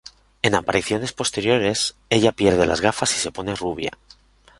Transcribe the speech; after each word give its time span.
En 0.41 0.55
apariciones 0.55 1.13
posteriores, 1.13 1.95
ella 2.09 2.31
pierde 2.31 2.65
las 2.65 2.81
gafas 2.81 3.15
y 3.15 3.19
se 3.19 3.31
pone 3.31 3.53
rubia. 3.53 3.91